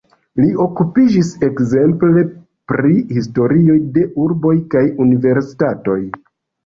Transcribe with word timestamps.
Li 0.43 0.47
okupiĝis 0.63 1.27
ekzemple 1.47 2.23
pri 2.71 2.95
historioj 3.19 3.79
de 3.99 4.07
urboj 4.25 4.55
kaj 4.75 4.83
universitatoj. 5.07 5.99